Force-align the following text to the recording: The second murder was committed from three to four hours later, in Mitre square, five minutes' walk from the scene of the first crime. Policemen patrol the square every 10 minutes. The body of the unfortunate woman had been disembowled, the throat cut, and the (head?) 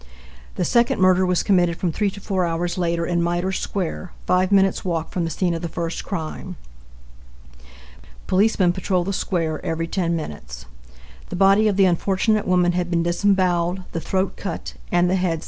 The 0.55 0.65
second 0.65 0.99
murder 0.99 1.27
was 1.27 1.43
committed 1.43 1.77
from 1.77 1.91
three 1.91 2.09
to 2.09 2.19
four 2.19 2.43
hours 2.43 2.75
later, 2.75 3.05
in 3.05 3.21
Mitre 3.21 3.51
square, 3.51 4.11
five 4.25 4.51
minutes' 4.51 4.83
walk 4.83 5.11
from 5.11 5.25
the 5.25 5.29
scene 5.29 5.53
of 5.53 5.61
the 5.61 5.69
first 5.69 6.03
crime. 6.03 6.55
Policemen 8.25 8.73
patrol 8.73 9.03
the 9.03 9.13
square 9.13 9.63
every 9.63 9.85
10 9.87 10.15
minutes. 10.15 10.65
The 11.29 11.35
body 11.35 11.67
of 11.67 11.75
the 11.77 11.85
unfortunate 11.85 12.47
woman 12.47 12.71
had 12.71 12.89
been 12.89 13.03
disembowled, 13.03 13.81
the 13.91 14.01
throat 14.01 14.37
cut, 14.37 14.73
and 14.91 15.07
the 15.07 15.17
(head?) 15.17 15.39